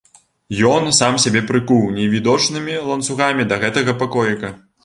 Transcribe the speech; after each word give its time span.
Ён 0.69 0.87
сам 0.99 1.19
сябе 1.25 1.41
прыкуў 1.51 1.85
невідочнымі 1.99 2.81
ланцугамі 2.89 3.49
да 3.53 3.63
гэтага 3.67 3.97
пакоіка. 4.05 4.53